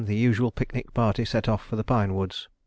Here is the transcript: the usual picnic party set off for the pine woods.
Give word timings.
the 0.07 0.15
usual 0.15 0.49
picnic 0.51 0.91
party 0.95 1.23
set 1.23 1.47
off 1.47 1.63
for 1.63 1.75
the 1.75 1.83
pine 1.83 2.15
woods. 2.15 2.47